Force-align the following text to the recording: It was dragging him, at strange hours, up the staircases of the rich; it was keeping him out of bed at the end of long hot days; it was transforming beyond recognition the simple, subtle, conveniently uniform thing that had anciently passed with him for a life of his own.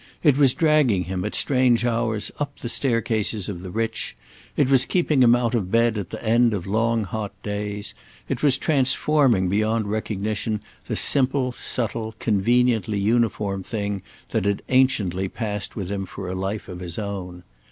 It 0.23 0.35
was 0.35 0.55
dragging 0.55 1.03
him, 1.03 1.23
at 1.25 1.35
strange 1.35 1.85
hours, 1.85 2.31
up 2.39 2.57
the 2.57 2.69
staircases 2.69 3.47
of 3.47 3.61
the 3.61 3.69
rich; 3.69 4.17
it 4.57 4.67
was 4.67 4.83
keeping 4.83 5.21
him 5.21 5.35
out 5.35 5.53
of 5.53 5.69
bed 5.69 5.95
at 5.95 6.09
the 6.09 6.25
end 6.25 6.55
of 6.55 6.65
long 6.65 7.03
hot 7.03 7.33
days; 7.43 7.93
it 8.27 8.41
was 8.41 8.57
transforming 8.57 9.47
beyond 9.47 9.85
recognition 9.91 10.59
the 10.87 10.95
simple, 10.95 11.51
subtle, 11.51 12.15
conveniently 12.17 12.97
uniform 12.97 13.61
thing 13.61 14.01
that 14.29 14.45
had 14.45 14.63
anciently 14.69 15.27
passed 15.27 15.75
with 15.75 15.91
him 15.91 16.07
for 16.07 16.27
a 16.29 16.33
life 16.33 16.67
of 16.67 16.79
his 16.79 16.97
own. 16.97 17.43